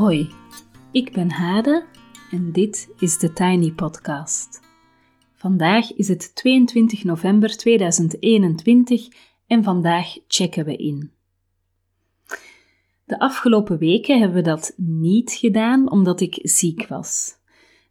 [0.00, 0.30] Hoi,
[0.92, 1.86] ik ben Hade
[2.30, 4.60] en dit is de Tiny Podcast.
[5.34, 9.08] Vandaag is het 22 november 2021
[9.46, 11.12] en vandaag checken we in.
[13.04, 17.36] De afgelopen weken hebben we dat niet gedaan omdat ik ziek was.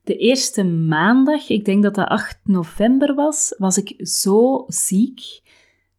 [0.04, 5.42] De eerste maandag, ik denk dat dat 8 november was, was ik zo ziek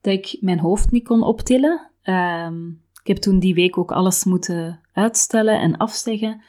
[0.01, 1.91] dat ik mijn hoofd niet kon optillen.
[2.03, 2.69] Ehm,
[3.01, 6.43] ik heb toen die week ook alles moeten uitstellen en afzeggen.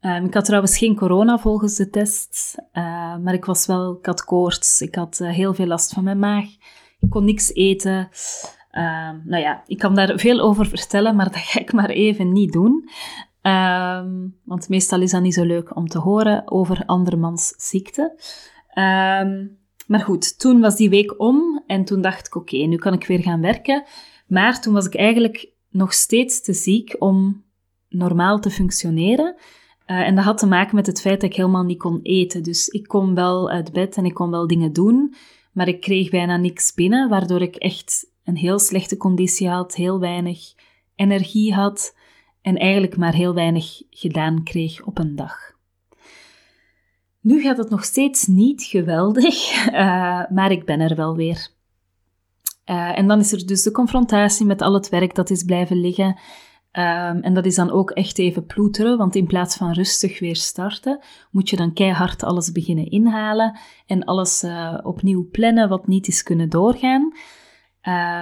[0.00, 4.06] Um, ik had trouwens geen corona volgens de test, uh, maar ik was wel, ik
[4.06, 6.44] had koorts, ik had uh, heel veel last van mijn maag,
[7.00, 8.08] ik kon niks eten.
[8.72, 12.32] Uh, nou ja, ik kan daar veel over vertellen, maar dat ga ik maar even
[12.32, 12.90] niet doen.
[13.42, 18.20] Um, want meestal is dat niet zo leuk om te horen over andermans ziekte.
[19.86, 23.06] maar goed, toen was die week om en toen dacht ik, oké, nu kan ik
[23.06, 23.84] weer gaan werken.
[24.26, 27.44] Maar toen was ik eigenlijk nog steeds te ziek om
[27.88, 29.34] normaal te functioneren.
[29.86, 32.42] Uh, en dat had te maken met het feit dat ik helemaal niet kon eten.
[32.42, 35.14] Dus ik kon wel uit bed en ik kon wel dingen doen,
[35.52, 40.00] maar ik kreeg bijna niks binnen, waardoor ik echt een heel slechte conditie had, heel
[40.00, 40.38] weinig
[40.94, 41.96] energie had
[42.42, 45.56] en eigenlijk maar heel weinig gedaan kreeg op een dag.
[47.20, 51.48] Nu gaat het nog steeds niet geweldig, uh, maar ik ben er wel weer.
[52.70, 55.80] Uh, en dan is er dus de confrontatie met al het werk dat is blijven
[55.80, 56.18] liggen.
[56.72, 60.36] Um, en dat is dan ook echt even ploeteren, want in plaats van rustig weer
[60.36, 66.08] starten, moet je dan keihard alles beginnen inhalen en alles uh, opnieuw plannen wat niet
[66.08, 67.12] is kunnen doorgaan.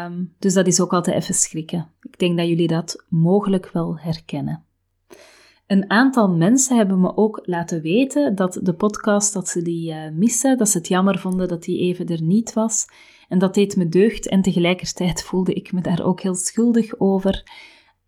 [0.07, 1.91] Um, dus dat is ook altijd even schrikken.
[2.01, 4.66] Ik denk dat jullie dat mogelijk wel herkennen.
[5.67, 10.11] Een aantal mensen hebben me ook laten weten dat de podcast, dat ze die uh,
[10.13, 12.87] missen, dat ze het jammer vonden dat die even er niet was.
[13.29, 17.35] En dat deed me deugd en tegelijkertijd voelde ik me daar ook heel schuldig over.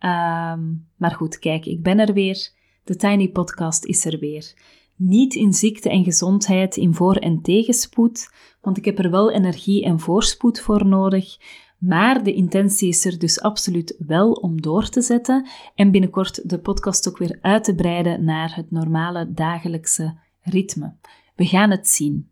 [0.01, 2.51] Um, maar goed, kijk, ik ben er weer.
[2.85, 4.55] De Tiny Podcast is er weer.
[4.97, 9.85] Niet in ziekte en gezondheid, in voor- en tegenspoed, want ik heb er wel energie
[9.85, 11.37] en voorspoed voor nodig.
[11.79, 16.59] Maar de intentie is er dus absoluut wel om door te zetten en binnenkort de
[16.59, 20.95] podcast ook weer uit te breiden naar het normale dagelijkse ritme.
[21.37, 22.31] We gaan het zien.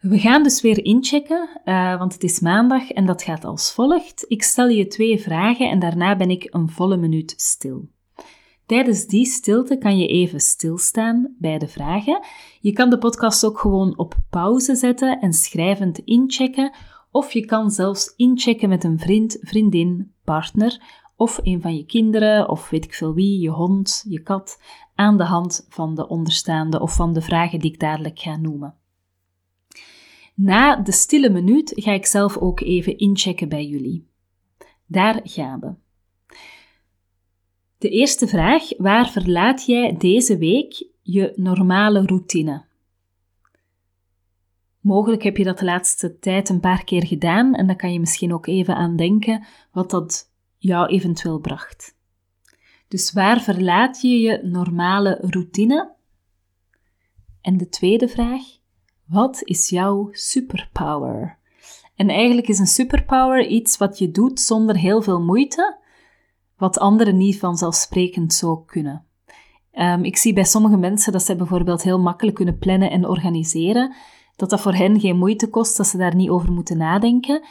[0.00, 4.24] We gaan dus weer inchecken, uh, want het is maandag en dat gaat als volgt.
[4.28, 7.88] Ik stel je twee vragen en daarna ben ik een volle minuut stil.
[8.66, 12.20] Tijdens die stilte kan je even stilstaan bij de vragen.
[12.60, 16.72] Je kan de podcast ook gewoon op pauze zetten en schrijvend inchecken,
[17.12, 22.48] of je kan zelfs inchecken met een vriend, vriendin, partner of een van je kinderen,
[22.48, 24.62] of weet ik veel wie, je hond, je kat,
[24.94, 28.74] aan de hand van de onderstaande of van de vragen die ik dadelijk ga noemen.
[30.34, 34.08] Na de stille minuut ga ik zelf ook even inchecken bij jullie.
[34.86, 35.74] Daar gaan we.
[37.78, 42.64] De eerste vraag: waar verlaat jij deze week je normale routine?
[44.82, 48.00] Mogelijk heb je dat de laatste tijd een paar keer gedaan en dan kan je
[48.00, 51.96] misschien ook even aan denken wat dat jou eventueel bracht.
[52.88, 55.94] Dus waar verlaat je je normale routine?
[57.40, 58.42] En de tweede vraag:
[59.06, 61.38] wat is jouw superpower?
[61.94, 65.78] En eigenlijk is een superpower iets wat je doet zonder heel veel moeite,
[66.56, 69.06] wat anderen niet vanzelfsprekend zo kunnen.
[69.72, 73.94] Um, ik zie bij sommige mensen dat ze bijvoorbeeld heel makkelijk kunnen plannen en organiseren,
[74.36, 77.42] dat dat voor hen geen moeite kost, dat ze daar niet over moeten nadenken.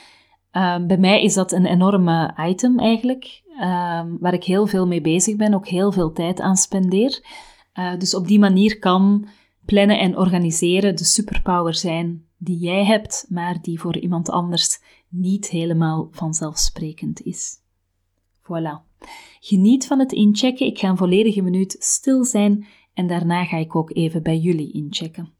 [0.52, 5.02] Um, bij mij is dat een enorme item eigenlijk, um, waar ik heel veel mee
[5.02, 7.24] bezig ben, ook heel veel tijd aan spendeer.
[7.80, 9.28] Uh, dus op die manier kan
[9.66, 15.50] plannen en organiseren de superpower zijn die jij hebt, maar die voor iemand anders niet
[15.50, 17.55] helemaal vanzelfsprekend is.
[18.41, 19.05] Voilà.
[19.40, 20.66] Geniet van het inchecken.
[20.66, 24.72] Ik ga een volledige minuut stil zijn en daarna ga ik ook even bij jullie
[24.72, 25.34] inchecken.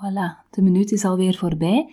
[0.00, 1.92] Voilà, de minuut is alweer voorbij.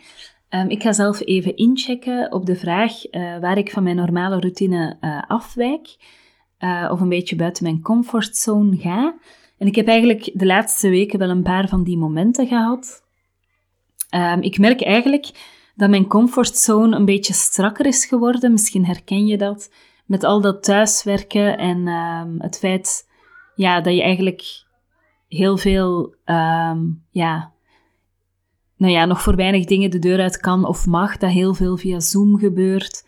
[0.50, 4.40] Um, ik ga zelf even inchecken op de vraag uh, waar ik van mijn normale
[4.40, 5.96] routine uh, afwijk.
[6.60, 9.18] Uh, of een beetje buiten mijn comfortzone ga.
[9.58, 13.04] En ik heb eigenlijk de laatste weken wel een paar van die momenten gehad.
[14.16, 15.32] Um, ik merk eigenlijk
[15.76, 18.52] dat mijn comfortzone een beetje strakker is geworden.
[18.52, 19.72] Misschien herken je dat.
[20.06, 23.10] Met al dat thuiswerken en um, het feit
[23.56, 24.66] ja, dat je eigenlijk
[25.28, 26.16] heel veel
[27.12, 27.52] ja,
[28.78, 31.78] nou ja, nog voor weinig dingen de deur uit kan of mag, dat heel veel
[31.78, 33.06] via Zoom gebeurt.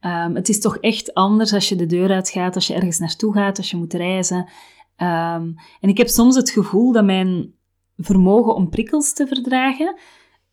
[0.00, 2.98] Um, het is toch echt anders als je de deur uit gaat, als je ergens
[2.98, 4.48] naartoe gaat, als je moet reizen.
[4.96, 7.54] Um, en ik heb soms het gevoel dat mijn
[7.96, 9.94] vermogen om prikkels te verdragen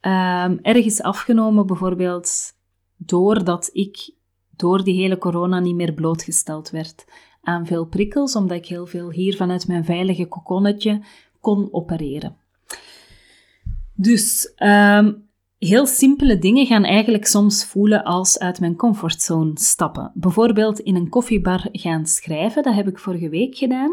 [0.02, 2.32] um, erg is afgenomen, bijvoorbeeld
[2.98, 4.14] doordat ik
[4.56, 7.06] door die hele corona niet meer blootgesteld werd
[7.42, 11.02] aan veel prikkels, omdat ik heel veel hier vanuit mijn veilige kokonnetje
[11.40, 12.38] kon opereren.
[13.96, 20.12] Dus um, heel simpele dingen gaan eigenlijk soms voelen als uit mijn comfortzone stappen.
[20.14, 23.92] Bijvoorbeeld in een koffiebar gaan schrijven, dat heb ik vorige week gedaan.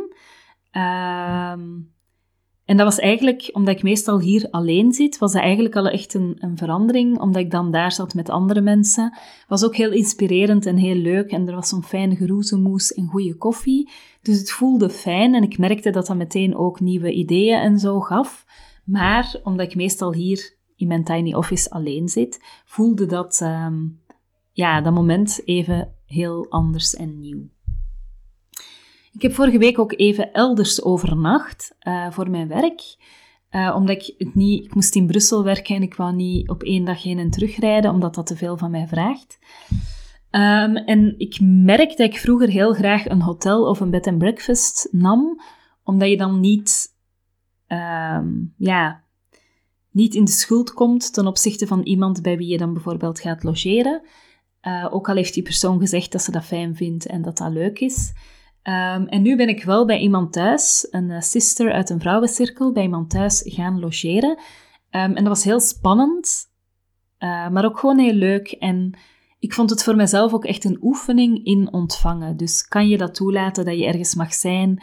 [0.73, 1.93] Um,
[2.71, 6.15] en dat was eigenlijk, omdat ik meestal hier alleen zit, was dat eigenlijk al echt
[6.15, 9.19] een, een verandering, omdat ik dan daar zat met andere mensen.
[9.49, 13.37] was ook heel inspirerend en heel leuk en er was zo'n fijn geroezemoes en goede
[13.37, 13.91] koffie.
[14.23, 18.01] Dus het voelde fijn en ik merkte dat dat meteen ook nieuwe ideeën en zo
[18.01, 18.45] gaf.
[18.91, 24.01] Maar omdat ik meestal hier in mijn tiny office alleen zit, voelde dat, um,
[24.53, 27.49] ja, dat moment even heel anders en nieuw.
[29.13, 32.97] Ik heb vorige week ook even elders overnacht uh, voor mijn werk.
[33.51, 36.63] Uh, omdat ik het niet, ik moest in Brussel werken en ik wou niet op
[36.63, 39.39] één dag heen en terugrijden, omdat dat te veel van mij vraagt.
[40.31, 44.19] Um, en ik merk dat ik vroeger heel graag een hotel of een bed and
[44.19, 45.41] breakfast nam,
[45.85, 46.99] omdat je dan niet
[47.73, 49.05] um, ja,
[49.91, 53.43] niet in de schuld komt ten opzichte van iemand bij wie je dan bijvoorbeeld gaat
[53.43, 54.03] logeren.
[54.63, 57.53] Uh, ook al heeft die persoon gezegd dat ze dat fijn vindt en dat dat
[57.53, 58.13] leuk is.
[58.63, 62.73] Um, en nu ben ik wel bij iemand thuis, een uh, sister uit een vrouwencirkel,
[62.73, 64.31] bij iemand thuis gaan logeren.
[64.31, 64.39] Um,
[64.91, 66.51] en dat was heel spannend,
[67.19, 68.51] uh, maar ook gewoon heel leuk.
[68.51, 68.99] En
[69.39, 72.37] ik vond het voor mezelf ook echt een oefening in ontvangen.
[72.37, 74.83] Dus kan je dat toelaten dat je ergens mag zijn,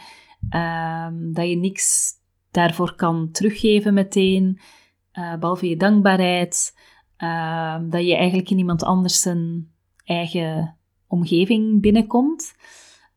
[1.32, 2.12] dat je niks
[2.50, 4.60] daarvoor kan teruggeven meteen,
[5.12, 6.78] uh, behalve je dankbaarheid,
[7.18, 9.70] uh, dat je eigenlijk in iemand anders zijn
[10.04, 12.54] eigen omgeving binnenkomt.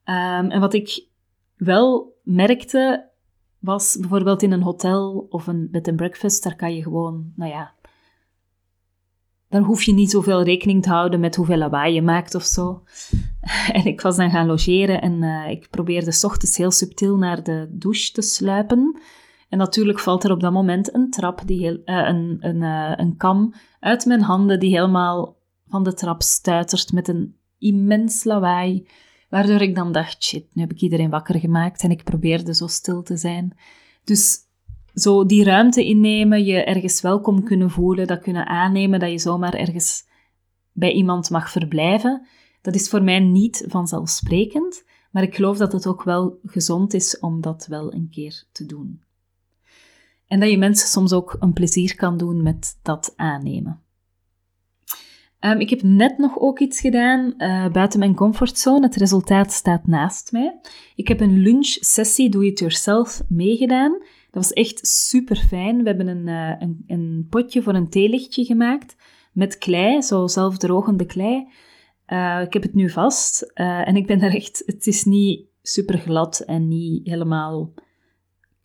[0.05, 1.07] Um, en wat ik
[1.55, 3.09] wel merkte,
[3.59, 7.51] was bijvoorbeeld in een hotel of een bed and breakfast, daar kan je gewoon, nou
[7.51, 7.73] ja,
[9.49, 12.83] dan hoef je niet zoveel rekening te houden met hoeveel lawaai je maakt of zo.
[13.73, 17.43] En ik was dan gaan logeren en uh, ik probeerde s ochtends heel subtiel naar
[17.43, 18.99] de douche te sluipen.
[19.49, 22.93] En natuurlijk valt er op dat moment een trap, die heel, uh, een, een, uh,
[22.95, 28.87] een kam uit mijn handen die helemaal van de trap stuitert met een immens lawaai.
[29.29, 32.67] Waardoor ik dan dacht, shit, nu heb ik iedereen wakker gemaakt en ik probeerde zo
[32.67, 33.57] stil te zijn.
[34.03, 34.37] Dus
[34.93, 39.53] zo die ruimte innemen, je ergens welkom kunnen voelen, dat kunnen aannemen dat je zomaar
[39.53, 40.03] ergens
[40.71, 42.27] bij iemand mag verblijven,
[42.61, 47.19] dat is voor mij niet vanzelfsprekend, maar ik geloof dat het ook wel gezond is
[47.19, 49.01] om dat wel een keer te doen.
[50.27, 53.81] En dat je mensen soms ook een plezier kan doen met dat aannemen.
[55.45, 58.85] Um, ik heb net nog ook iets gedaan uh, buiten mijn comfortzone.
[58.85, 60.59] Het resultaat staat naast mij.
[60.95, 63.91] Ik heb een lunchsessie do-it-yourself meegedaan.
[64.31, 65.77] Dat was echt super fijn.
[65.77, 68.95] We hebben een, uh, een, een, potje voor een theelichtje gemaakt
[69.33, 71.47] met klei, zo zelfdrogende klei.
[72.11, 74.63] Uh, ik heb het nu vast en ik ben er echt...
[74.65, 77.73] Het is niet super glad en niet helemaal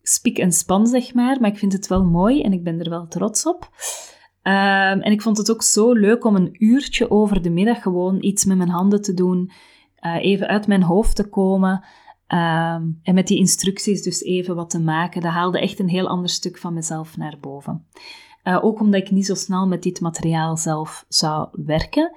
[0.01, 1.39] spik en span, zeg maar.
[1.39, 3.69] Maar ik vind het wel mooi en ik ben er wel trots op.
[4.43, 8.17] Um, en ik vond het ook zo leuk om een uurtje over de middag gewoon
[8.19, 9.51] iets met mijn handen te doen.
[10.01, 11.71] Uh, even uit mijn hoofd te komen.
[12.27, 15.21] Um, en met die instructies dus even wat te maken.
[15.21, 17.85] Dat haalde echt een heel ander stuk van mezelf naar boven.
[18.61, 22.15] Ook omdat ik niet zo snel met dit materiaal zelf zou werken.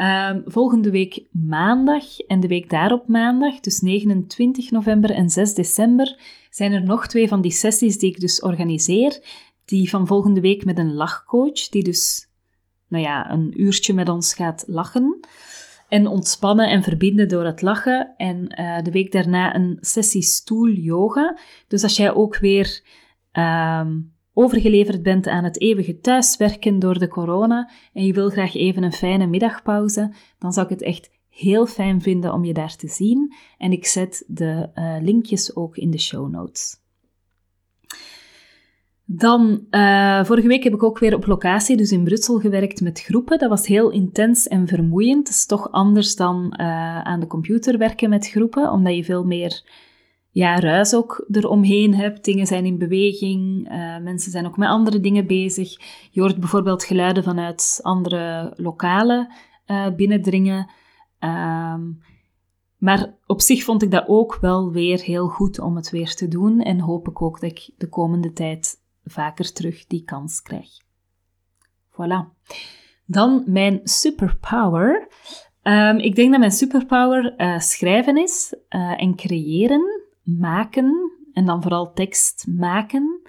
[0.00, 6.20] Um, volgende week maandag en de week daarop maandag, dus 29 november en 6 december,
[6.50, 9.20] zijn er nog twee van die sessies die ik dus organiseer
[9.64, 12.28] die van volgende week met een lachcoach, die dus
[12.88, 15.20] nou ja, een uurtje met ons gaat lachen
[15.88, 18.14] en ontspannen en verbinden door het lachen.
[18.16, 21.38] En uh, de week daarna een sessie stoel yoga.
[21.68, 22.82] Dus als jij ook weer
[23.32, 28.82] um, overgeleverd bent aan het eeuwige thuiswerken door de corona en je wil graag even
[28.82, 32.88] een fijne middagpauze, dan zou ik het echt heel fijn vinden om je daar te
[32.88, 33.34] zien.
[33.58, 36.76] En ik zet de uh, linkjes ook in de show notes.
[39.04, 43.00] Dan, uh, vorige week heb ik ook weer op locatie, dus in Brussel, gewerkt met
[43.00, 43.38] groepen.
[43.38, 45.28] Dat was heel intens en vermoeiend.
[45.28, 49.24] Het is toch anders dan uh, aan de computer werken met groepen, omdat je veel
[49.24, 49.62] meer
[50.38, 52.24] ja, ruis ook eromheen hebt.
[52.24, 55.76] Dingen zijn in beweging, uh, mensen zijn ook met andere dingen bezig.
[56.10, 59.32] Je hoort bijvoorbeeld geluiden vanuit andere lokalen
[59.96, 60.70] binnendringen.
[61.20, 62.00] Um,
[62.76, 66.28] maar op zich vond ik dat ook wel weer heel goed om het weer te
[66.28, 70.68] doen en hoop ik ook dat ik de komende tijd vaker terug die kans krijg.
[71.92, 72.48] Voilà.
[73.06, 75.08] Dan mijn superpower.
[75.62, 78.54] Um, ik denk dat mijn superpower uh, schrijven is
[78.96, 80.06] en creëren,
[80.38, 83.20] maken en dan vooral tekst maken.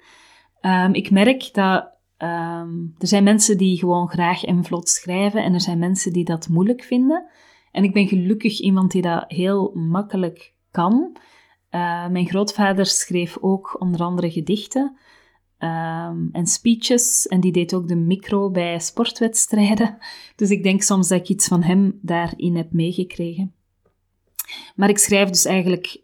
[0.60, 1.88] Um, ik merk dat
[2.18, 6.24] um, er zijn mensen die gewoon graag en vlot schrijven en er zijn mensen die
[6.24, 7.26] dat moeilijk vinden.
[7.72, 11.16] En ik ben gelukkig iemand die dat heel makkelijk kan.
[11.70, 14.96] Uh, mijn grootvader schreef ook onder andere gedichten
[16.32, 17.26] en speeches.
[17.26, 19.98] En die deed ook de micro bij sportwedstrijden.
[20.36, 23.54] Dus ik denk soms dat ik iets van hem daarin heb meegekregen.
[24.74, 26.02] Maar ik schrijf dus eigenlijk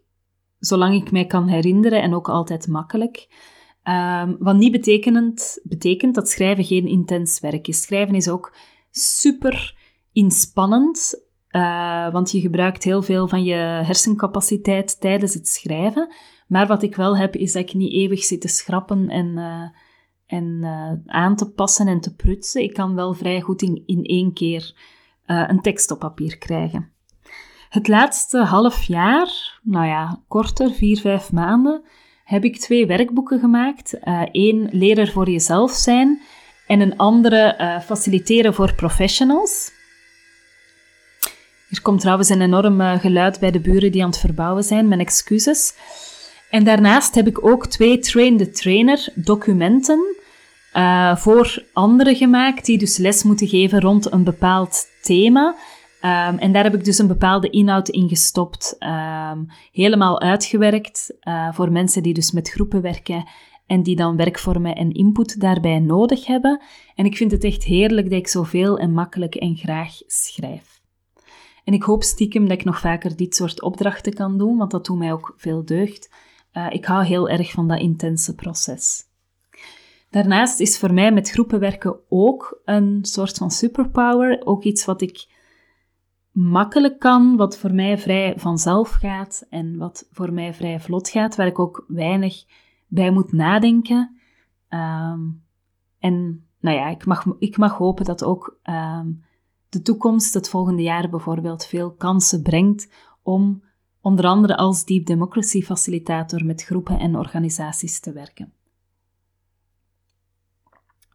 [0.59, 3.27] zolang ik mij kan herinneren en ook altijd makkelijk.
[3.83, 7.81] Um, wat niet betekenend, betekent dat schrijven geen intens werk is.
[7.81, 8.55] Schrijven is ook
[8.91, 9.75] super
[10.11, 16.13] inspannend uh, want je gebruikt heel veel van je hersencapaciteit tijdens het schrijven.
[16.47, 19.69] Maar wat ik wel heb, is dat ik niet eeuwig zit te schrappen en, uh,
[20.25, 22.61] en uh, aan te passen en te prutsen.
[22.61, 24.75] Ik kan wel vrij goed in, in één keer
[25.25, 26.91] een tekst op papier krijgen.
[27.69, 31.81] Het laatste half jaar, nou ja, korter, vier, vijf maanden,
[32.23, 33.97] heb ik twee werkboeken gemaakt.
[34.31, 36.21] Eén, leren voor jezelf zijn
[36.67, 39.71] en een andere, faciliteren voor professionals.
[41.69, 44.87] Er komt trouwens een enorm eh, geluid bij de buren die aan het verbouwen zijn,
[44.87, 45.73] mijn excuses.
[46.49, 50.15] En daarnaast heb ik ook twee Train the Trainer documenten
[51.15, 55.55] voor anderen gemaakt, die dus les moeten geven rond een bepaald thema.
[56.01, 61.53] Um, en daar heb ik dus een bepaalde inhoud in gestopt, um, helemaal uitgewerkt uh,
[61.53, 63.27] voor mensen die dus met groepen werken
[63.65, 66.61] en die dan werkvormen en input daarbij nodig hebben.
[66.95, 70.81] En ik vind het echt heerlijk dat ik zoveel en makkelijk en graag schrijf.
[71.63, 74.85] En ik hoop stiekem dat ik nog vaker dit soort opdrachten kan doen, want dat
[74.85, 76.09] doet mij ook veel deugd.
[76.53, 79.03] Uh, ik hou heel erg van dat intense proces.
[80.09, 84.41] Daarnaast is voor mij met groepen werken ook een soort van superpower.
[84.45, 85.36] Ook iets wat ik
[86.37, 91.35] makkelijk kan, wat voor mij vrij vanzelf gaat en wat voor mij vrij vlot gaat,
[91.35, 92.45] waar ik ook weinig
[92.87, 94.19] bij moet nadenken.
[94.69, 95.43] Um,
[95.99, 99.23] en nou ja, ik mag, ik mag hopen dat ook um,
[99.69, 102.91] de toekomst het volgende jaar bijvoorbeeld veel kansen brengt
[103.21, 103.63] om
[104.01, 108.53] onder andere als Deep Democracy facilitator met groepen en organisaties te werken.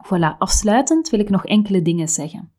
[0.06, 2.52] Voilà, afsluitend wil ik nog enkele dingen zeggen.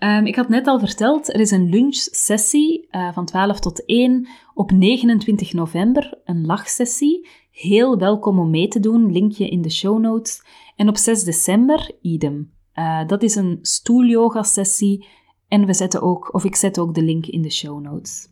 [0.00, 4.28] Um, ik had net al verteld, er is een lunchsessie uh, van 12 tot 1
[4.54, 7.28] op 29 november, een lachsessie.
[7.50, 10.42] Heel welkom om mee te doen, linkje in de show notes.
[10.76, 12.52] En op 6 december, idem.
[12.74, 15.06] Uh, dat is een stoelyoga sessie
[15.48, 18.28] en we zetten ook, of ik zet ook de link in de show notes.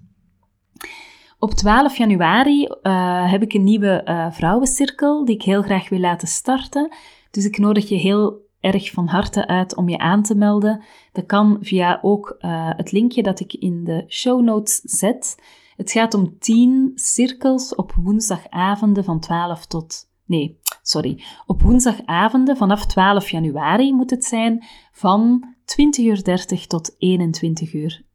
[1.38, 6.28] Op 12 januari uh, heb ik een nieuwe vrouwencirkel die ik heel graag wil laten
[6.28, 6.92] starten.
[7.30, 10.82] Dus ik nodig je heel erg van harte uit om je aan te melden.
[11.12, 15.42] Dat kan via ook uh, het linkje dat ik in de show notes zet.
[15.76, 20.10] Het gaat om 10 cirkels op woensdagavonden van 12 tot.
[20.25, 21.22] Nee, sorry.
[21.46, 25.54] Op woensdagavonden vanaf 12 januari moet het zijn van
[25.98, 26.22] 20.30 uur
[26.66, 28.06] tot 21.30 uur.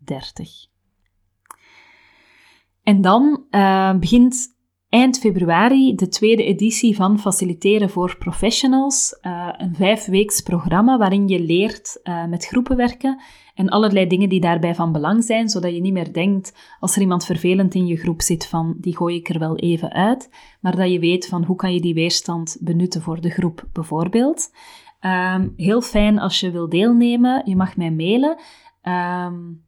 [2.83, 4.52] En dan uh, begint
[4.93, 9.17] eind februari de tweede editie van Faciliteren voor Professionals.
[9.21, 13.21] Uh, een vijfweeks programma waarin je leert uh, met groepen werken
[13.55, 17.01] en allerlei dingen die daarbij van belang zijn, zodat je niet meer denkt als er
[17.01, 20.29] iemand vervelend in je groep zit van die gooi ik er wel even uit,
[20.61, 24.51] maar dat je weet van hoe kan je die weerstand benutten voor de groep bijvoorbeeld.
[25.01, 27.41] Um, heel fijn als je wil deelnemen.
[27.45, 28.37] Je mag mij mailen.
[29.27, 29.65] Um,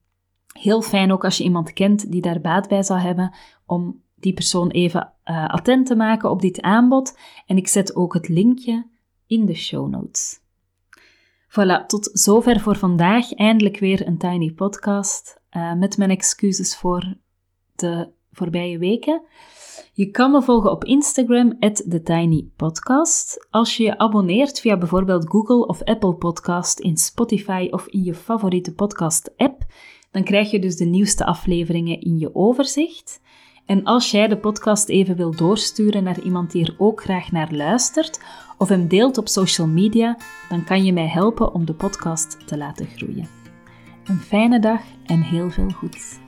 [0.60, 3.34] heel fijn ook als je iemand kent die daar baat bij zou hebben,
[3.66, 7.18] om die persoon even uh, attent te maken op dit aanbod.
[7.46, 8.88] En ik zet ook het linkje
[9.28, 10.40] in de show notes.
[11.50, 13.34] Voilà, tot zover voor vandaag.
[13.34, 15.42] Eindelijk weer een tiny podcast.
[15.52, 17.18] Uh, met mijn excuses voor
[17.76, 19.22] de voorbije weken.
[19.94, 23.48] Je kan me volgen op Instagram, TheTinyPodcast.
[23.50, 28.14] Als je je abonneert via bijvoorbeeld Google of Apple Podcast in Spotify of in je
[28.14, 29.66] favoriete podcast-app,
[30.12, 33.22] dan krijg je dus de nieuwste afleveringen in je overzicht.
[33.66, 37.52] En als jij de podcast even wil doorsturen naar iemand die er ook graag naar
[37.52, 38.22] luistert
[38.58, 40.18] of hem deelt op social media,
[40.50, 43.28] dan kan je mij helpen om de podcast te laten groeien.
[44.04, 46.25] Een fijne dag en heel veel goeds.